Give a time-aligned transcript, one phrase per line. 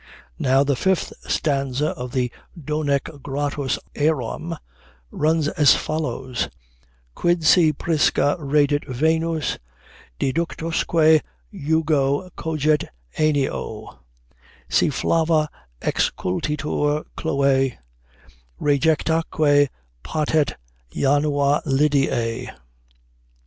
[0.39, 4.55] Now the fifth stanza of the "Donec gratus eram"
[5.11, 6.49] runs as follows:
[7.13, 9.59] "Quid si prisca redit Venus
[10.19, 11.21] Diductosque
[11.53, 12.85] jugo cogit
[13.19, 13.99] aëneo,
[14.67, 15.47] Si flava
[15.83, 17.77] excutitur Chloë
[18.59, 19.69] Rejectaeque
[20.01, 20.55] patet
[20.91, 22.47] janua Lydiae?"